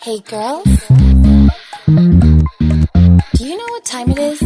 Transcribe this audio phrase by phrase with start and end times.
[0.00, 0.64] Hey girls,
[1.86, 4.40] do you know what time it is?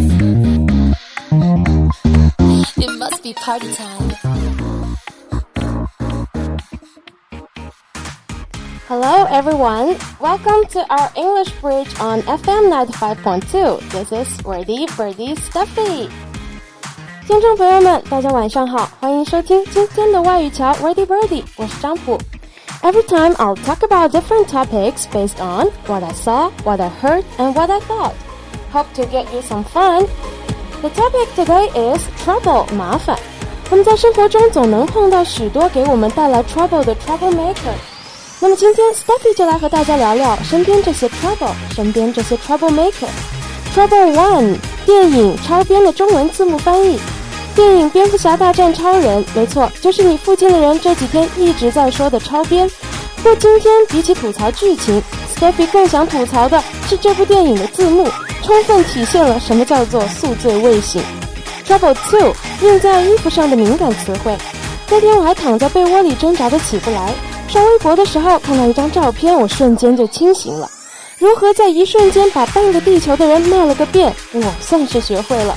[2.76, 4.12] It must be party time.
[8.88, 13.80] Hello everyone, welcome to our English Bridge on FM 95.2.
[13.90, 16.09] This is Wordy Birdie Stuffy.
[17.27, 22.18] 听众朋友们，大家晚上好，欢迎收听今天的外语桥 Wordy Birdie，我是张普。
[22.82, 27.25] Every time I'll talk about different topics based on what I saw, what I heard,
[27.39, 28.12] and what I thought.
[28.72, 30.07] Hope to get you some fun.
[30.80, 33.19] The topic today is trouble 麻烦。
[33.70, 37.75] 我们在生活中总能碰到许多给我们带来 trouble 的 troublemaker。
[38.41, 46.98] 那么今天 Steffi 就来和大家聊聊身边这些 trouble，身边这些 troublemaker。Trouble One 电影超编的中文字幕翻译。
[47.56, 52.67] 电影《蝙蝠侠大战超人》，没错，就是你附近的人这几天一直在说的超编。
[53.17, 55.02] 不过今天比起吐槽剧情
[55.36, 58.08] ，Steffi 更想吐槽的是这部电影的字幕，
[58.42, 61.04] 充分体现了什么叫做宿醉未醒。
[61.68, 64.36] Trouble Two 印在衣服上的敏感词汇。
[64.90, 67.14] 那天我还躺在被窝里挣扎的起不来，
[67.48, 70.70] 刷微博的时候看到一张照片，我瞬间就清醒了。
[71.20, 75.56] 如何在一瞬间把半个地球的人骂了个遍，我算是学会了。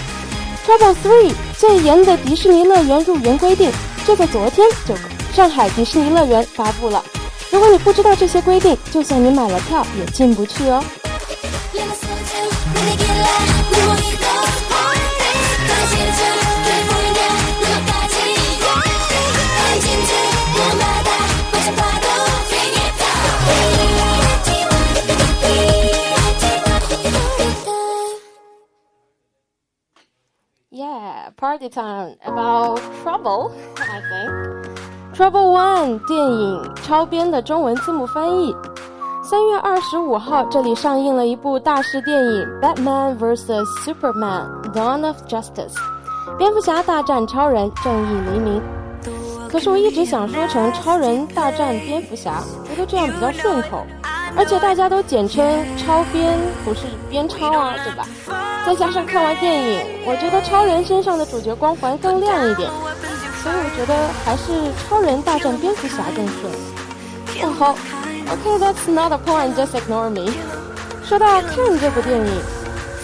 [0.67, 3.71] Trouble Three 最严的迪士尼乐园入园规定，
[4.07, 4.95] 就在昨天就
[5.35, 7.03] 上海迪士尼乐园发布了。
[7.51, 10.85] 如果你不知道这些规定，就算你买了票也进不去哦。
[31.47, 34.67] Party time about trouble, I think.
[35.15, 38.53] Trouble One 电影超编的中文字幕翻译。
[39.23, 45.75] 三月二十五号，这里上映了一部大师电影《Batman vs Superman: Dawn of Justice》，
[46.37, 48.61] 蝙蝠侠大战超人，正义黎明。
[49.49, 53.87] 可是我一直想说成超人大战蝙蝠侠，觉得这样比较顺口，
[54.37, 55.45] 而且大家都简称
[55.77, 58.07] 超编，不是编超啊，对吧？
[58.67, 62.69] 再加上看完电影，我觉得超人身上的主角光环更亮一点。
[63.43, 66.53] 所以我觉得还是超人大战蝙蝠侠更顺。
[67.43, 67.77] 哦好
[68.33, 70.33] ，OK，that's not a point，just ignore me。
[71.05, 72.27] 说到看这部电影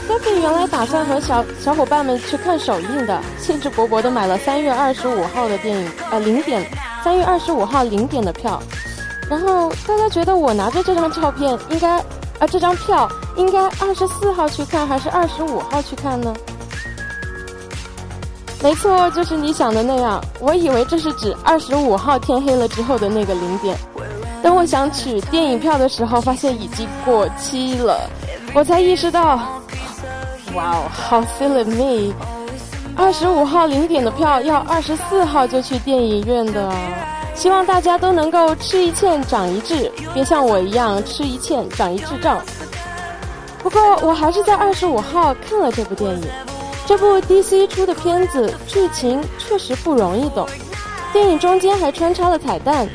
[0.09, 6.69] ，Stephy 原来打算和小小伙伴们去看首映的，兴致勃勃的买了三月二十五号的电影，呃零点，
[7.05, 8.61] 三月二十五号零点的票。
[9.31, 11.99] 然后大家觉得我拿着这张照片应该，
[12.39, 16.35] 啊这张票应该二十四号去看还是二十五号去看呢？
[18.63, 20.23] 没错，就是你想的那样。
[20.39, 23.77] 我以为这是指二十五号天黑了之后的那个零点。
[24.43, 28.09] 等我想取电影票的时候，发现已经过期了，
[28.55, 29.37] 我才意识到，
[30.55, 32.15] 哇哦，好 silly me！
[32.97, 36.73] 二十五号零点的票要二十四号就去电影院的。
[37.35, 42.41] 希望大家都能够吃一堑长一智，别像我一样吃一堑长一智障。
[43.63, 46.23] 不过我还是在二十五号看了这部电影。
[46.85, 50.47] 这部 DC 出的片子剧情确实不容易懂，
[51.13, 52.89] 电影中间还穿插了彩蛋，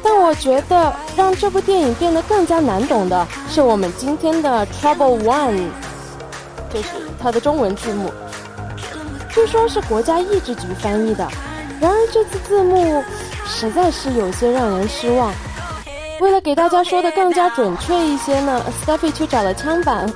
[0.00, 5.68] 但我觉得让这部电影变得更加难懂的是我们今天的 Trouble One，
[6.72, 6.88] 就是
[7.20, 8.12] 它的中文字幕，
[9.34, 11.28] 据说是国家译制局翻译的，
[11.80, 13.02] 然而这次字幕
[13.46, 15.32] 实在是有些让人失望。
[16.20, 20.12] 为了给大家说的更加准确一些呢，Stephy 去找了枪版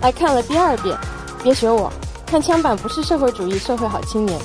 [0.00, 0.96] 来看了第二遍，
[1.42, 1.92] 别学我。
[2.26, 4.38] 看枪版不是社会主义社会好青年，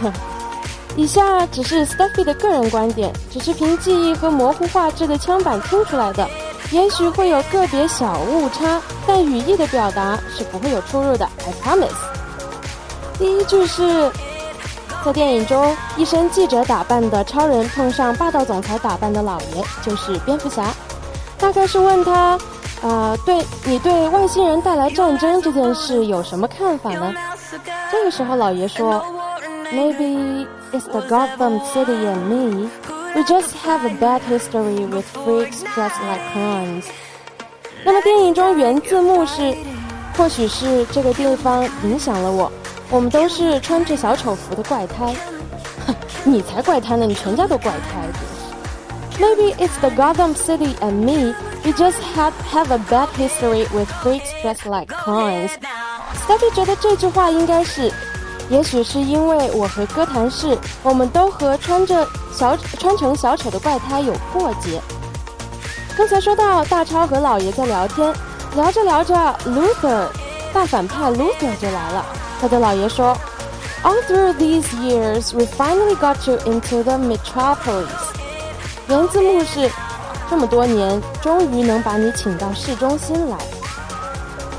[0.00, 0.12] 哼。
[0.96, 6.28] 以下只是 Steffy 的个人观点，只是凭记忆和模糊画质的枪版听出来的，
[6.70, 11.88] 也许会有个别小误差，但语义的表达是不会有出入的，I promise。
[13.18, 14.08] 第一句是
[15.04, 20.72] 在电影中，一身记者打扮的超人碰上霸道总裁打扮的老爷，就是蝙蝠侠，
[21.38, 22.38] 大概是问他，
[22.80, 27.12] 呃，对你对外星人带来战争这件事有什么看法呢？
[27.92, 29.04] 这个时候，老爷说
[29.70, 32.70] ：“Maybe it's the Gotham City and me.
[33.14, 36.84] We just have a bad history with freaks dressed like clowns.”
[37.84, 39.54] 那么电影中原字幕是
[40.16, 42.50] ：“或许是这个地方影响了我，
[42.90, 45.14] 我们都是穿着小丑服的怪胎。”
[45.86, 45.94] 哼，
[46.24, 47.06] 你才怪胎呢！
[47.06, 48.06] 你全家都怪胎。
[49.20, 51.34] Maybe it's the Gotham City and me.
[51.64, 55.50] We just have have a bad history with freaks dressed like clowns.
[56.26, 57.92] Stephy 觉得这句话应该是，
[58.48, 64.80] 也许是因为我和哥谭市，我们都和穿着小穿成小丑的怪胎有过节。
[65.96, 68.12] 刚才说到大超和老爷在聊天，
[68.56, 69.14] 聊着聊着
[69.46, 70.06] ，Luther
[70.52, 72.04] 大反派 Luther 就来了。
[72.41, 73.17] 他对老爷说：“
[73.83, 77.87] All through these years, we finally got you into the metropolis。”
[78.87, 79.69] 原字幕是：
[80.29, 83.37] 这么多年，终于能把你请到市中心来。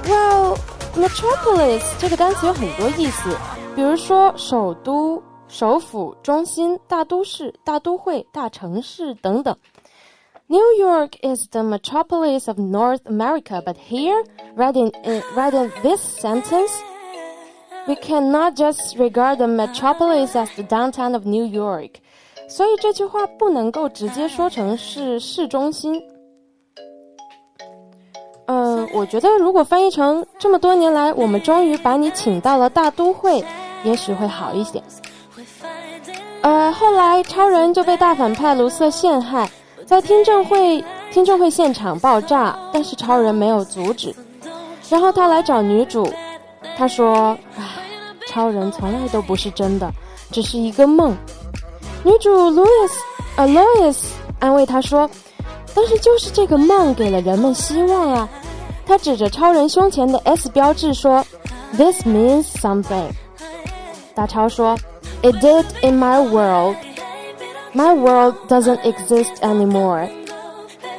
[0.06, 0.56] Well,
[0.96, 3.36] metropolis 这个单词有很多意思，
[3.74, 9.56] 比如说首都、首府、中心、大都市、大都会、大城市等等。
[10.48, 14.24] New York is the metropolis of North America, but here,
[14.56, 16.72] right in, uh, right in this sentence,
[17.87, 21.91] we cannot just regard the metropolis as the downtown of New York.
[22.47, 26.01] 所以这句话不能够直接说成是市中心。
[28.47, 33.43] 嗯，我觉得如果翻译成这么多年来，我们终于把你请到了大都会，
[33.83, 34.81] 也许会好一些。
[36.41, 39.49] 呃，后来超人就被大反派卢瑟陷害。
[39.83, 44.13] 在听证会，听证会现场爆炸，但是超人没有阻止。
[44.89, 46.07] 然后他来找女主，
[46.77, 47.63] 他说：“唉，
[48.27, 49.91] 超人从来都不是真的，
[50.31, 51.15] 只是一个梦。”
[52.03, 52.91] 女主 Louis
[53.37, 53.97] Alois
[54.39, 55.09] 安慰他说
[55.73, 58.29] ：“但是就是这个梦给了人们希望啊。”
[58.85, 61.25] 他指着超人胸前的 S 标志说
[61.75, 63.09] ：“This means something。”
[64.13, 64.77] 大超说
[65.23, 66.75] ：“It did in my world。”
[67.73, 70.07] My world doesn't exist anymore。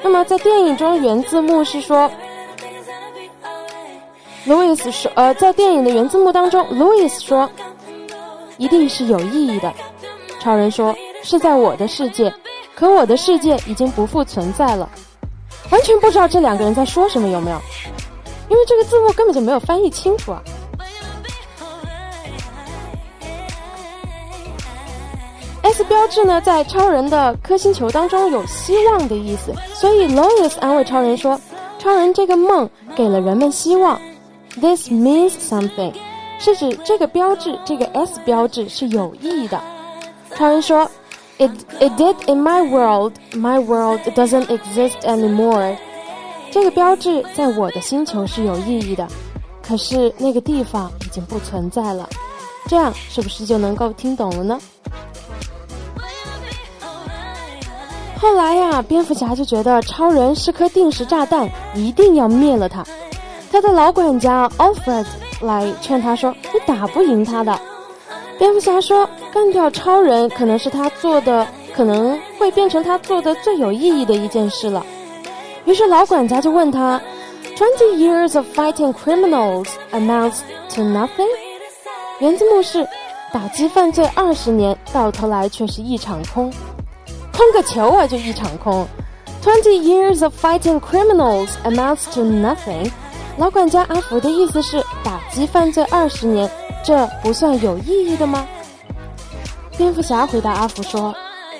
[0.02, 2.10] 那么在电影中原字幕是说
[4.46, 7.50] ，Louis 说，呃，在电影的原字幕当中，Louis 说，
[8.56, 9.72] 一定是有意义的。
[10.40, 12.32] 超人说是在我的世界，
[12.74, 14.88] 可我的世界已经不复存在了。
[15.70, 17.60] 完全不知道这两个人在说什么，有没有？
[18.48, 20.40] 因为这个字幕根本就没有翻译清楚啊。
[25.62, 31.38] S 标志呢，在超人的颗星球当中有希望的意思，所以 Louis 安慰超人说
[31.76, 34.00] ：“超人这个梦给了人们希望。
[34.60, 35.92] This means something，
[36.38, 39.60] 是指这个标志，这个 S 标志是有意义的。”
[40.34, 40.90] 超人说
[41.38, 43.12] ：“It it did in my world.
[43.32, 45.76] My world doesn't exist anymore。”
[46.50, 49.06] 这个标志在我的星球是有意义的，
[49.62, 52.08] 可是那个地方已经不存在了。
[52.66, 54.58] 这样是不是就能够听懂了呢？
[58.18, 62.82] 后来呀，蝙蝠侠就觉得超人是颗定时炸弹，一定要灭了他。
[63.56, 65.06] 他的老管家 Alfred
[65.40, 67.58] 来劝他说：“你打不赢他的。”
[68.38, 74.84] 蝙蝠侠说：“干掉超人可能是他做的，可能会变成他做的最有意义的一件事了。”
[75.64, 77.00] 于是老管家就问他
[77.56, 80.40] ：“Twenty years of fighting criminals amounts
[80.74, 81.26] to nothing？”
[82.18, 82.86] 原字幕是
[83.32, 86.52] ：“打击犯罪二十年，到头来却是一场空。”
[87.32, 88.86] 空个球啊，就一场空。
[89.42, 92.90] Twenty years of fighting criminals amounts to nothing。
[93.38, 96.50] 老管家阿福的意思是打击犯罪二十年，
[96.82, 98.46] 这不算有意义的吗？
[99.76, 101.14] 蝙蝠侠回答阿福说：“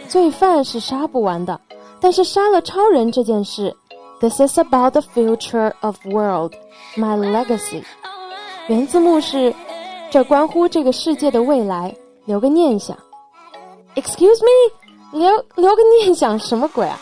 [0.08, 1.61] 罪犯是杀不完的，
[2.00, 3.76] 但是杀了超人这件事
[4.20, 6.55] ，This is about the future of world,
[6.96, 7.82] my legacy。”
[8.69, 9.55] 原字幕是：
[10.11, 11.94] 这关乎这个世界的未来，
[12.25, 12.96] 留个念想。
[13.96, 14.87] Excuse me。
[15.12, 16.99] 留留个念想什么鬼啊？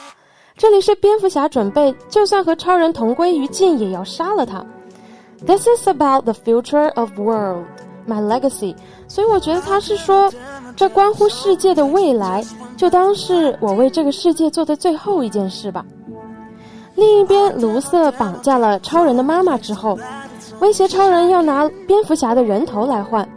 [0.57, 4.65] 这里是蝙蝠侠准备，就算和超人同归于尽，也要杀了他。
[5.47, 7.65] This is about the future of world,
[8.09, 8.75] my legacy。
[9.09, 10.33] 所以我觉得他是说，
[10.75, 12.45] 这关乎世界的未来，
[12.77, 15.85] 就当是我为这个世界做的最后一件事吧。
[16.95, 19.99] 另一边，卢瑟绑架了超人的妈妈之后，
[20.61, 23.29] 威胁超人要拿蝙蝠侠的人头来换。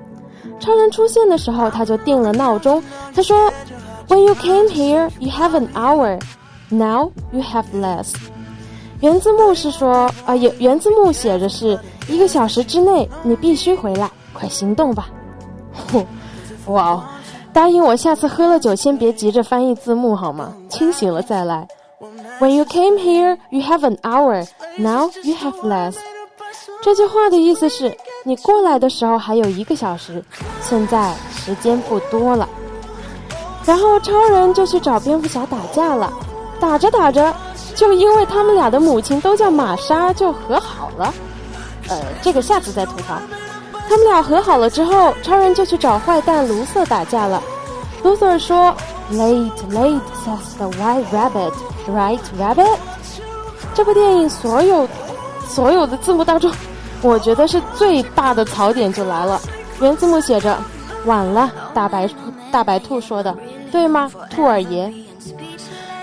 [0.59, 2.81] 超人出现的时候，他就定了闹钟，
[3.13, 3.51] 他说。
[4.09, 6.17] When you came here, you have an hour.
[6.69, 8.13] Now you have less.
[9.01, 15.09] 原字幕是说啊，原原字幕写着是一个小时之内你必须回来，快行动吧！
[15.91, 16.05] 呼，
[16.71, 17.03] 哇哦！
[17.53, 20.53] 答应我，下次喝了酒先别急着翻译字幕好吗？
[20.69, 21.67] 清醒了再来。
[22.39, 24.47] When you came here, you have an hour.
[24.77, 25.95] Now you have less.
[26.83, 30.23] 这句话的意思是你过来的时候还有一个小时，
[30.61, 32.47] 现在时间不多了。
[33.65, 36.13] 然后超人就去找蝙蝠侠打架了，
[36.59, 37.33] 打着打着，
[37.75, 41.13] 就因为他们俩的母亲都叫玛莎，就和好了。
[41.89, 43.19] 呃，这个下次再吐槽。
[43.89, 47.41] 他们俩和好了之后，超人就去找坏蛋卢瑟打架了。
[48.03, 48.75] 卢瑟说
[49.11, 51.53] ：“Late, late says the white rabbit,
[51.87, 52.77] right, rabbit？”
[53.73, 54.87] 这部电影所有
[55.47, 56.51] 所有的字幕当中，
[57.01, 59.39] 我觉得是最大的槽点就来了。
[59.79, 60.57] 原字幕写着
[61.05, 62.09] ：“晚了，大白
[62.51, 63.35] 大白兔说的。”
[63.71, 64.91] 对吗，兔儿爷？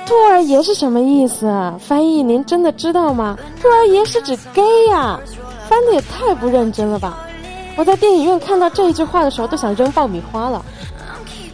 [0.06, 1.46] 兔儿爷是什么意思？
[1.80, 3.36] 翻译您真的知道吗？
[3.60, 5.18] 兔儿爷是指 gay 呀，
[5.68, 7.18] 翻的也太不认真了吧！
[7.76, 10.64] 我在电影院看到这一句话的时候，都想扔爆米花了。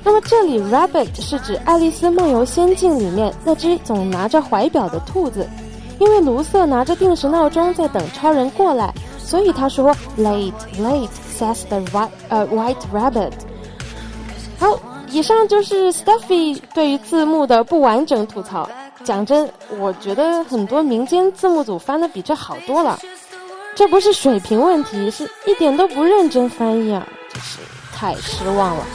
[0.04, 5.48] 那么这里 rabbit 是指《爱丽丝梦游仙境》里面那只总拿着怀表的兔子，
[5.98, 13.32] 因为卢瑟拿着定时闹钟在等超人过来，所以他说 late late says the white 呃 white rabbit。
[14.58, 14.78] 好，
[15.10, 18.68] 以上就是 Steffi 对于字幕的不完整吐槽。
[19.04, 22.98] 讲真，我觉得很多民间字幕组翻的比这好多了。
[23.74, 27.58] 这不是水平问题，是一点都不认真翻译啊，真是
[27.94, 28.86] 太失望了。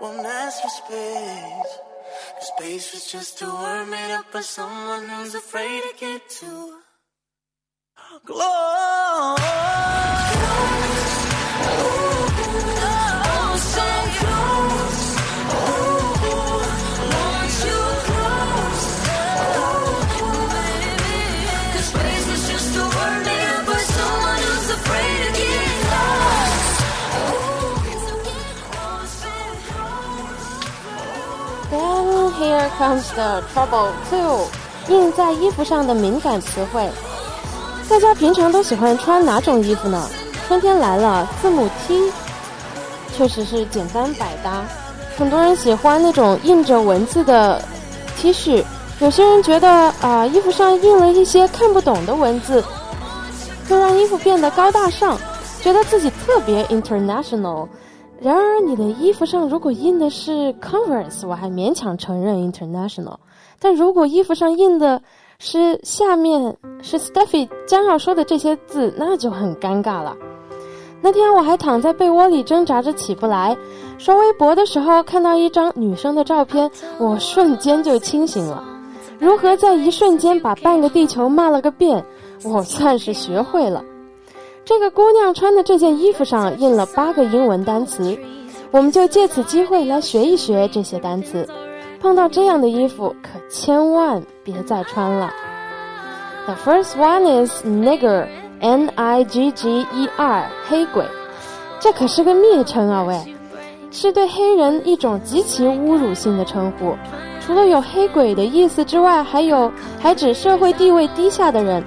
[0.00, 0.60] Space
[2.38, 6.78] The space was just a word made up by someone who's afraid to get too
[8.24, 9.40] close.《
[32.40, 34.46] Here Comes the Trouble Too》
[34.90, 36.88] 印在衣服上的敏感词汇。
[37.86, 40.08] 大家平常都喜欢穿哪种衣服呢？
[40.48, 42.10] 春天来了，字母 T
[43.14, 44.64] 确实是简单百搭。
[45.18, 47.62] 很多人喜欢那种印着文字的
[48.16, 48.64] T 恤，
[49.00, 49.68] 有些人觉得
[50.00, 52.64] 啊，衣服上印了一些看不懂的文字，
[53.68, 55.18] 会让衣服变得高大上，
[55.60, 57.68] 觉得自己特别 international。
[58.20, 63.16] 然而，你的衣服上如果印的是 Converse，我还勉强承认 international。
[63.58, 65.00] 但如果衣服上印的
[65.38, 70.14] 是下面是 Steffi 将要说的这些字，那就很尴尬了。
[71.00, 73.56] 那天我还躺在被窝里挣扎着起不来，
[73.96, 78.62] 刷微博的时候看到一张女生的照片，我瞬间就清醒了。
[79.18, 82.04] 如何在一瞬间把半个地球骂了个遍，
[82.44, 83.82] 我算是学会了。
[84.70, 88.16] 这个姑娘穿的这件衣服上印了八个英文单词，
[88.70, 91.44] 我们就借此机会来学一学这些单词。
[91.98, 95.28] 碰到这样的衣服，可千万别再穿了。
[96.46, 98.30] The first one is nigger，N-I-G-G-E-R，
[100.68, 101.04] 黑鬼。
[101.80, 103.18] 这可是个蔑称啊喂，
[103.90, 106.94] 是对黑人一种极其侮辱性的称呼。
[107.40, 111.84] 除了有黑鬼的意思之外，还有还指社会地位低下的人。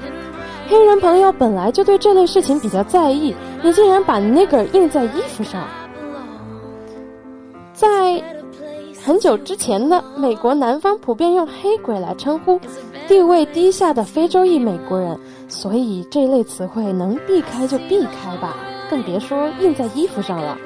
[0.68, 5.64] 黑人朋友本来就对这类事情比较在意，你竟然把 nigger 印在衣服上。
[7.74, 8.24] 在
[9.04, 12.60] 很久之前呢，美国南方普遍用黑鬼来称呼
[13.08, 18.56] 地位低下的非洲裔美国人，所以这类词汇能避开就避开吧，
[18.90, 20.58] 更别说印在衣服上了。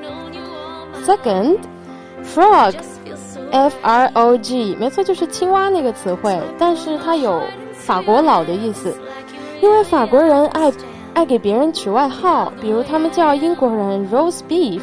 [1.06, 7.42] Second，frog，f r o g，没错，就是青蛙那个词汇，但是它有
[7.74, 8.96] 法国佬的意思。
[9.62, 10.72] 因为法国人爱
[11.14, 14.82] 爱给别人取外号，比如他们叫英国人 roast beef，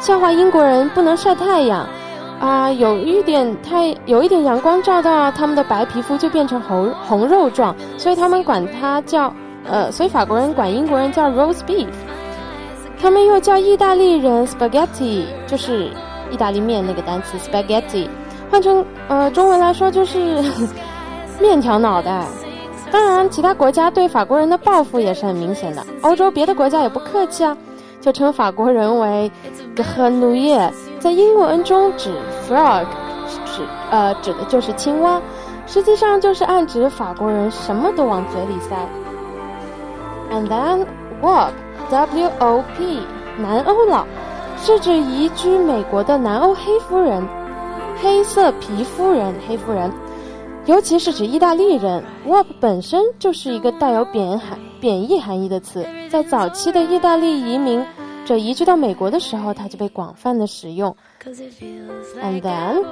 [0.00, 1.86] 笑话英国人不能晒太阳，
[2.40, 9.32] 啊，有一点太有一点阳光照到他们的白皮肤就变成红红肉状，所以他们管它叫
[9.64, 11.86] 呃，所以法国人管英国人叫 roast beef。
[13.00, 15.90] 他们又叫意大利人 spaghetti，就是
[16.30, 18.08] 意大利面那个单词 spaghetti，
[18.50, 20.42] 换成呃中文来说就是
[21.40, 22.24] 面条脑袋。
[22.90, 25.84] 当然，其他国家对法国人的报复也是很明显的。
[26.02, 27.56] 欧洲别的国家也不客气啊，
[28.00, 29.30] 就称法国人为
[29.74, 32.14] g r e n u i l 在英文中指
[32.48, 32.86] frog，
[33.44, 35.20] 指呃指的就是青蛙，
[35.66, 38.76] 实际上就是暗指法国人什么都往嘴里塞。
[40.30, 40.86] And then
[41.20, 43.02] wop，W-O-P，
[43.38, 44.06] 南欧佬，
[44.58, 47.26] 是指移居美国的南欧黑夫人，
[48.00, 49.92] 黑色皮肤人，黑夫人。
[50.66, 57.80] 尤其是指意大利人，wop 本身就是一个带有贬含贬义含义的词，在早期的意大利移民
[58.24, 60.96] 者移居到美国的时候，它就被广泛的使用。
[61.24, 62.84] And then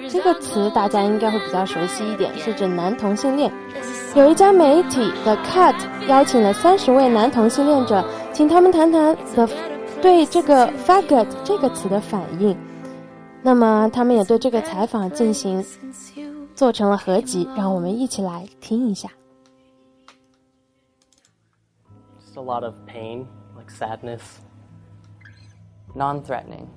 [0.09, 3.53] 这个词大家应该会比较熟悉一点，是指男同性恋。
[4.15, 5.75] 有一家媒体 The Cut
[6.07, 9.49] 邀请了三十位男同性恋者，请他们谈谈 The
[10.01, 12.57] 对这个 faggot 这个词的反应。
[13.42, 15.64] 那么他们也对这个采访进行
[16.56, 19.10] 做成了合集，让我们一起来听一下。
[22.20, 23.26] Just a lot of pain,
[23.58, 24.22] like sadness.
[25.94, 26.68] Non-threatening.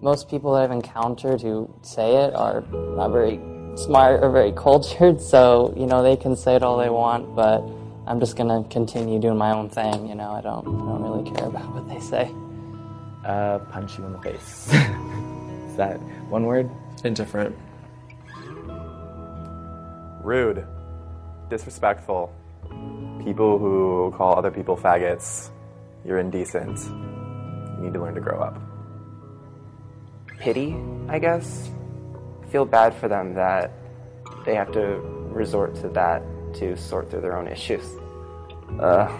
[0.00, 2.62] Most people that I've encountered who say it are
[2.96, 3.38] not very
[3.76, 7.62] smart or very cultured, so you know they can say it all they want, but
[8.06, 10.08] I'm just gonna continue doing my own thing.
[10.08, 12.30] You know, I don't, I don't really care about what they say.
[13.24, 14.72] Uh, punch you in the face.
[15.77, 16.71] Is that one word?
[17.03, 17.55] Indifferent.
[20.23, 20.65] Rude.
[21.51, 22.33] Disrespectful.
[23.23, 25.51] People who call other people faggots.
[26.03, 26.79] You're indecent.
[26.79, 28.59] You need to learn to grow up.
[30.39, 30.75] Pity,
[31.09, 31.69] I guess.
[32.49, 33.71] Feel bad for them that
[34.47, 34.81] they have to
[35.29, 36.23] resort to that
[36.55, 37.85] to sort through their own issues.
[38.79, 39.15] Uh,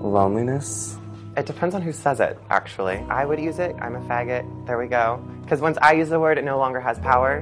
[0.00, 0.98] loneliness?
[1.34, 2.98] It depends on who says it, actually.
[3.08, 3.74] I would use it.
[3.80, 4.66] I'm a faggot.
[4.66, 5.16] There we go.
[5.40, 7.40] Because once I use the word, it no longer has power.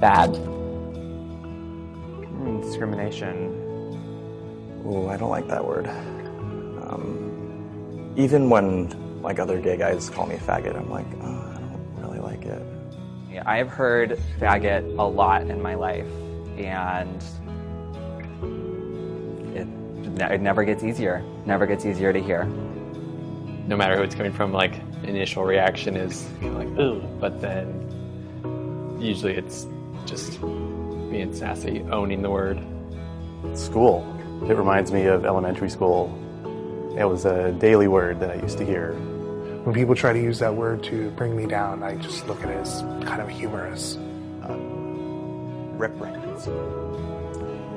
[0.00, 0.36] Bad.
[2.42, 3.54] Mm, discrimination.
[4.84, 5.86] Oh, I don't like that word.
[5.86, 11.94] Um, even when like other gay guys call me faggot, I'm like, oh, I don't
[11.98, 12.60] really like it.
[13.30, 16.10] Yeah, I have heard faggot a lot in my life,
[16.58, 17.22] and
[19.54, 19.68] it,
[20.20, 21.22] it never gets easier.
[21.46, 22.48] Never gets easier to hear.
[23.66, 29.34] No matter who it's coming from, like initial reaction is like ooh, but then usually
[29.34, 29.66] it's
[30.04, 32.60] just being sassy, owning the word.
[33.54, 34.06] School.
[34.48, 36.18] It reminds me of elementary school.
[36.98, 38.92] It was a daily word that I used to hear.
[39.62, 42.50] When people try to use that word to bring me down, I just look at
[42.50, 43.96] it as kind of humorous.
[45.78, 46.48] Rip records.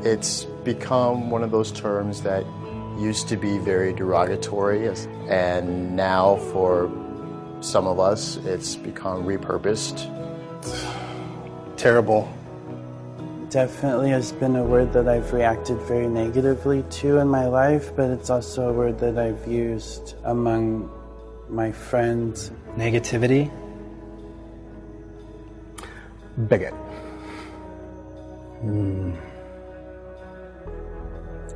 [0.05, 2.43] It's become one of those terms that
[2.97, 4.87] used to be very derogatory,
[5.27, 6.89] and now for
[7.61, 10.11] some of us, it's become repurposed.
[11.77, 12.31] Terrible.
[13.49, 18.09] Definitely has been a word that I've reacted very negatively to in my life, but
[18.09, 20.89] it's also a word that I've used among
[21.49, 22.51] my friends.
[22.75, 23.51] Negativity.
[26.47, 26.73] Bigot.
[28.63, 29.15] Mm.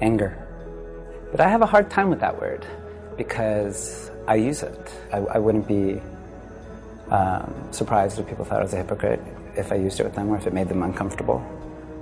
[0.01, 0.48] Anger.
[1.31, 2.65] But I have a hard time with that word
[3.17, 4.91] because I use it.
[5.13, 6.01] I, I wouldn't be
[7.11, 9.21] um, surprised if people thought I was a hypocrite
[9.55, 11.45] if I used it with them or if it made them uncomfortable.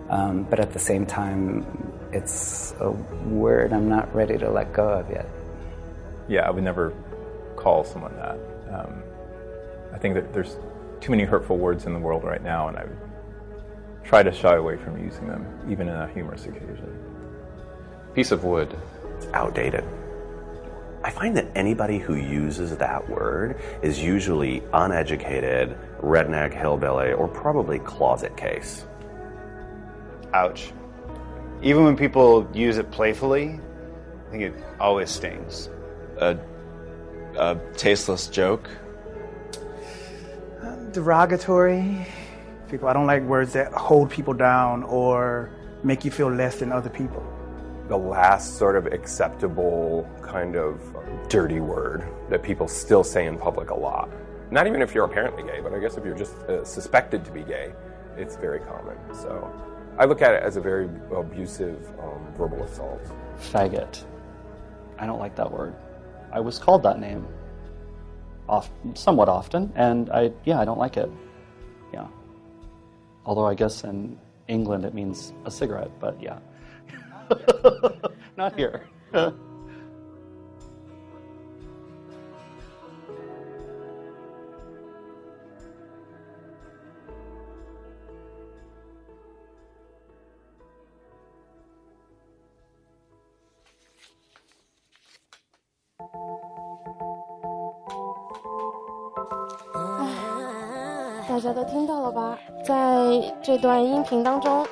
[0.10, 1.66] Um, but at the same time,
[2.12, 5.28] it's a word I'm not ready to let go of yet.
[6.30, 6.94] Yeah, I would never
[7.56, 8.40] call someone that.
[8.72, 9.04] Um,
[9.94, 10.58] I think that there's
[11.02, 12.98] too many hurtful words in the world right now, and I would
[14.04, 16.98] try to shy away from using them, even in a humorous occasion.
[18.14, 18.74] Piece of wood.
[19.18, 19.84] It's outdated.
[21.04, 27.80] I find that anybody who uses that word is usually uneducated, redneck, hillbilly, or probably
[27.80, 28.86] closet case.
[30.34, 30.74] Ouch.
[31.62, 33.60] Even when people use it playfully,
[34.28, 35.70] I think it always stings.
[36.18, 36.38] A,
[37.38, 38.70] a tasteless joke.
[40.62, 42.06] Uh, derogatory.
[42.70, 45.50] People, I don't like words that hold people down or
[45.84, 47.24] make you feel less than other people.
[47.88, 50.82] The last sort of acceptable kind of
[51.30, 54.10] dirty word that people still say in public a lot.
[54.52, 57.32] Not even if you're apparently gay, but I guess if you're just uh, suspected to
[57.32, 57.74] be gay,
[58.18, 58.98] it's very common.
[59.14, 59.52] So
[59.98, 63.02] I look at it as a very abusive um, verbal assault.
[63.40, 64.04] Faggot.
[65.00, 65.74] I don't like that word.
[66.32, 67.28] I was called that name
[68.96, 71.10] somewhat often, and I, yeah, I don't like it.
[71.94, 72.08] Yeah.
[73.26, 76.40] Although I guess in England it means a cigarette, but yeah.
[78.36, 78.82] Not here.
[101.30, 102.40] 大家都听到了吧？
[102.66, 104.66] 在这段音频当中，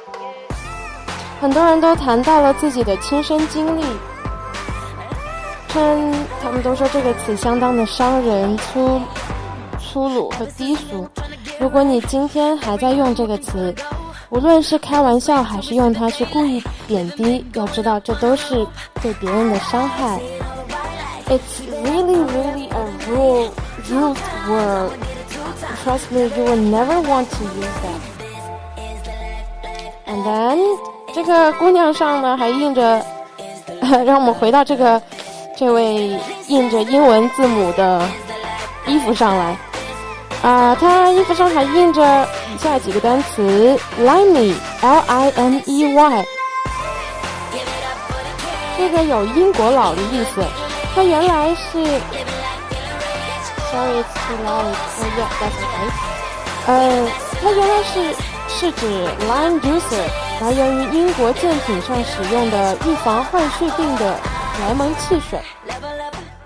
[1.40, 3.84] 很多人都谈到了自己的亲身经历，
[5.68, 9.00] 称他们都说这个词相当的伤人、粗
[9.80, 11.08] 粗鲁和低俗。
[11.60, 13.74] 如果你今天还在用这个词，
[14.30, 18.66] 无论是开玩笑还是用它去故意贬低，要知道这都是
[19.02, 20.20] 对别人的伤害。
[21.28, 23.52] It's really, really a rude,
[23.90, 24.18] rude
[24.48, 24.92] word.
[25.84, 28.02] Trust me, you will never want to use that.
[30.08, 30.78] And then
[31.16, 33.02] 这个姑娘上呢还印着，
[34.06, 35.02] 让我们回到这个
[35.58, 38.06] 这位印着英文字母的
[38.86, 39.58] 衣服上来。
[40.44, 44.66] 啊，她衣服上还印着以下几个单词：lime，l-i-m-e-y。
[48.78, 50.44] 这个有英国佬的意思。
[50.94, 51.80] 它原来是
[53.72, 54.76] ，sorry it's too loud.
[55.00, 55.88] Oh yeah, that's okay.
[56.68, 56.74] 呃，
[57.42, 57.94] 它原来是
[58.48, 58.86] 是指
[59.30, 60.06] lime juicer
[60.42, 64.20] 来源于英国舰艇上使用的预防坏血病的
[64.62, 65.40] 莱蒙汽水。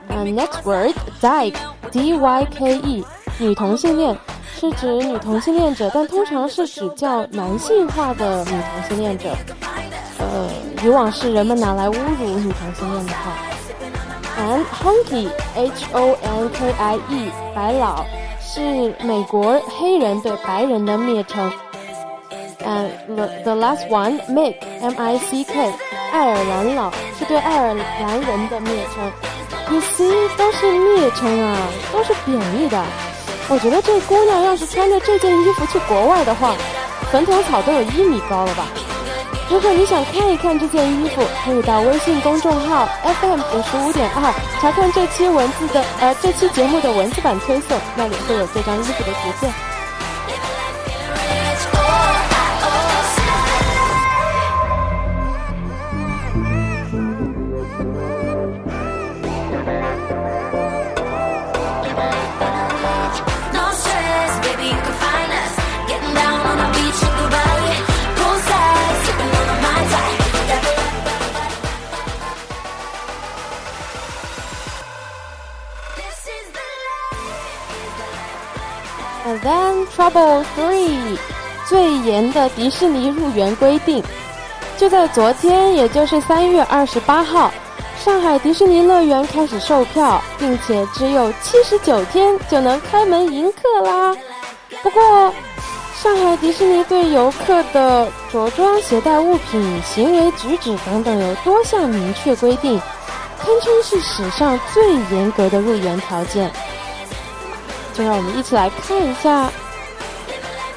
[0.08, 3.06] 呃，next word dyke，d y k e，
[3.40, 4.16] 女同性恋
[4.56, 9.30] 是指女同性恋者，但通常是指较男性化的女同性恋者。
[10.20, 10.50] 呃，
[10.84, 13.34] 以往是人们拿来侮辱女同性恋的话。
[14.38, 18.06] And honky，h o n k i e，白老
[18.40, 21.52] 是美国黑人对白人的蔑称。
[22.62, 25.74] And the the last one，Mick，m i c k，
[26.12, 29.12] 爱尔兰佬是对爱尔兰人的蔑称。
[29.72, 31.58] You see，都是蔑称啊，
[31.94, 32.84] 都是贬义的。
[33.48, 36.54] 我觉得这姑娘要是穿着这件衣服去国外的话，
[37.12, 38.68] 坟头草都有一米高了吧。
[39.50, 49.69] 如果你想看一看这件衣服，可以到微信公众号 FM 九十五点二查看这期文字的呃这期节目的文字版推送，那里会有这张衣服的图片。
[79.42, 81.18] Then trouble three，
[81.68, 84.04] 最严的迪士尼入园规定，
[84.78, 87.50] 就在昨天，也就是三月二十八号，
[87.98, 94.14] 上海迪士尼乐园开始售票，并且只有七十九天就能开门迎客啦。
[94.84, 95.34] 不过，
[96.02, 102.78] 上海迪士尼对游客的着装、携带物品、行为举止等等有多项明确规定，
[103.42, 106.52] 堪称是史上最严格的入园条件。
[108.00, 109.52] 就让我们一起来看一下。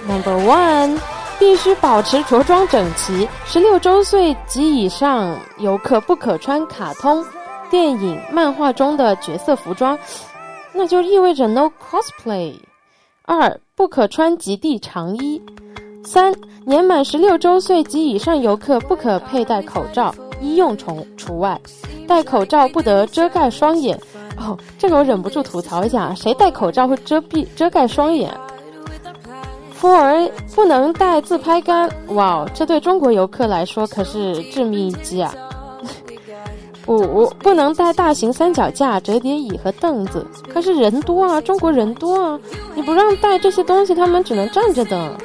[0.08, 0.98] Number one，
[1.38, 3.28] 必须保持着装整齐。
[3.46, 7.24] 十六周岁及以上游客不可穿卡通、
[7.70, 9.96] 电影、漫画中的角色服装，
[10.72, 12.54] 那就意味着 no cosplay。
[13.24, 15.40] 二，不可穿极地长衣。
[16.04, 16.34] 三，
[16.66, 21.56] 年满十六周岁及以上游客不可佩戴口罩，医用除除外。
[22.08, 23.96] 戴口罩不得遮盖双眼。
[24.42, 28.30] 哦， 这个我忍不住吐槽一下，谁戴口罩会遮蔽遮盖双眼
[29.80, 35.34] ？Four 不能带自拍杆，哇哦，这对中国游客来说可是致命一击啊！
[36.86, 42.40] 五不能带大型三脚架、折叠椅和凳子，可是人多啊，中国人多啊，
[42.74, 45.16] 你不让带这些东西，他们只能站着等。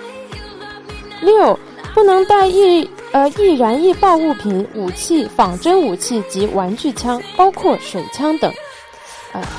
[1.22, 1.60] 六
[1.96, 8.52] 不能带易呃易燃易爆物品、武器、仿真武器及玩具枪，包括水枪等。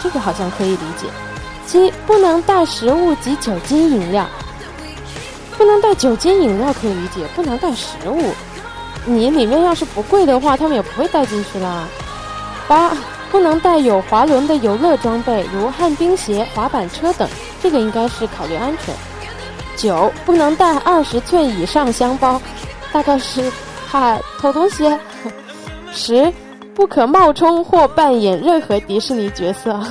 [0.03, 1.07] 这个好像可以理解。
[1.67, 4.27] 七，不能带食物及酒精饮料。
[5.57, 8.33] 不能带酒精饮料可以理解，不能带食物。
[9.05, 11.89] 你里面要是不贵的话，他们也不会带进去啦。
[12.69, 12.93] 八，
[13.31, 17.29] 不能带有滑轮的游乐装备，如旱冰鞋、滑板车等，
[17.63, 18.95] 这个应该是考虑安全。
[19.77, 22.41] 九，不能带二十寸以上箱包，
[22.93, 23.51] 大概是
[23.91, 24.97] 怕偷东西。
[25.93, 26.33] 十。
[26.79, 29.77] 不可冒充或扮演任何迪士尼角色。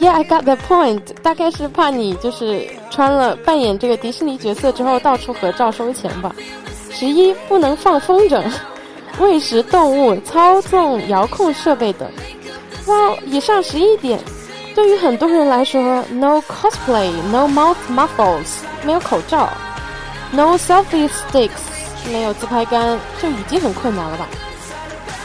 [0.00, 1.00] Yeah, I got the point。
[1.22, 6.34] 大概是怕你就是穿了扮演这个迪士尼角色之后到处合照收钱吧。
[6.90, 8.42] 十一，不能放风筝、
[9.20, 12.10] 喂食动物、操纵遥控设备等。
[12.86, 14.18] 哇，以上十一点，
[14.74, 19.48] 对于很多人来说，no cosplay, no mouth muffles，没有口罩
[20.32, 21.50] ，no selfie sticks，
[22.10, 24.26] 没有自拍杆，就已经很困难了吧。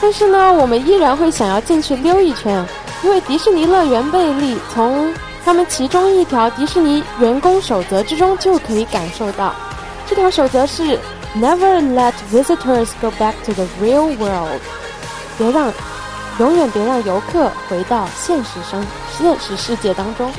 [0.01, 2.65] 但是呢，我们依然会想要进去溜一圈，
[3.03, 5.13] 因为迪士尼乐园魅力从
[5.45, 9.53] 他们其中一条迪士尼员工守则之中就可以感受到。
[10.07, 10.99] 这条守则是
[11.37, 14.59] Never let visitors go back to the real world，
[15.37, 15.71] 别让，
[16.39, 18.85] 永远别让游客回到现实生
[19.17, 20.31] 现实世界当中。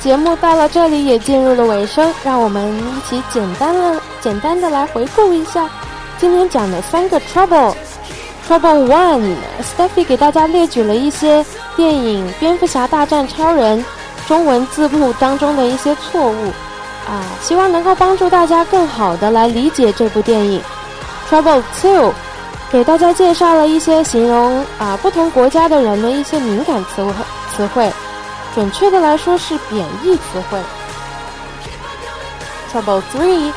[0.00, 5.68] 节目到了这里也进入了尾声，让我们一起简单的简单的来回顾一下
[6.18, 7.74] 今天讲的三个 trouble。
[8.48, 11.44] Trouble One，Steffi 给大家列举了一些
[11.76, 13.84] 电影《蝙蝠侠大战超人》
[14.28, 16.46] 中文字幕当中的一些错误，
[17.06, 20.62] 啊，希望能够帮助大家更好的来理解这部电影。
[21.28, 22.14] Trouble Two，
[22.72, 27.12] 给大家介绍了一些形容啊不同国家的人的一些敏感词汇
[27.54, 27.92] 词汇，
[28.54, 30.58] 准确的来说是贬义词汇。
[32.72, 33.52] Trouble Three。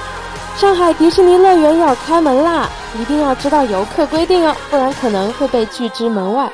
[0.58, 6.52] 上海迪士尼乐园要开门啦，一定要知道游客规定哦，不然可能会被拒之门外。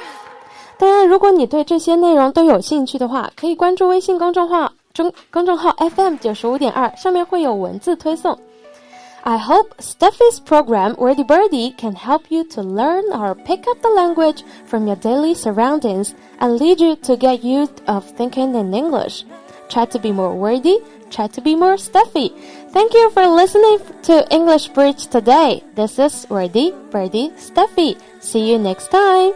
[0.77, 8.37] 当然，如果你对这些内容都有兴趣的话，可以关注微信公众号中公众号 FM 九十五点二，上面会有文字推送。
[9.27, 14.41] I hope Steffi's program Wordy Birdie can help you to learn or pick up the language
[14.65, 19.25] from your daily surroundings and lead you to get used of thinking in English.
[19.67, 22.31] Try to be more wordy try to be more Steffi.
[22.71, 25.63] Thank you for listening to English Bridge today.
[25.75, 27.99] This is Wordy Birdie Steffi.
[28.19, 29.33] See you next time.